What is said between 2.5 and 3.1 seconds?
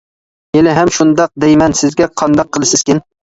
قىلىسىزكىن.